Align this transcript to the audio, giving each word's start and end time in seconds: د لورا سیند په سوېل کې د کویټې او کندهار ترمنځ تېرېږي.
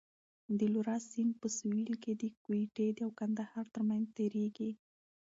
د 0.57 0.59
لورا 0.73 0.97
سیند 1.09 1.33
په 1.41 1.47
سوېل 1.57 1.91
کې 2.03 2.11
د 2.21 2.23
کویټې 2.43 2.87
او 3.05 3.09
کندهار 3.19 3.65
ترمنځ 3.75 4.05
تېرېږي. 4.17 4.71